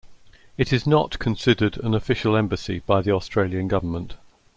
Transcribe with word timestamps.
It 0.57 0.73
is 0.73 0.87
not 0.87 1.19
considered 1.19 1.77
an 1.77 1.93
official 1.93 2.35
embassy 2.35 2.81
by 2.87 3.01
the 3.03 3.11
Australian 3.11 3.67
Government. 3.67 4.15